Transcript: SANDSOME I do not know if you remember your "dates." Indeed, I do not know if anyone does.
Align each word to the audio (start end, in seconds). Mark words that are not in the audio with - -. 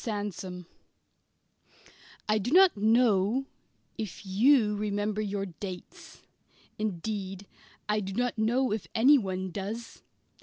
SANDSOME 0.03 0.65
I 2.27 2.39
do 2.39 2.49
not 2.49 2.75
know 2.75 3.45
if 3.99 4.25
you 4.25 4.75
remember 4.75 5.21
your 5.21 5.45
"dates." 5.45 6.23
Indeed, 6.79 7.45
I 7.87 7.99
do 7.99 8.13
not 8.13 8.35
know 8.35 8.71
if 8.71 8.87
anyone 8.95 9.51
does. 9.51 10.01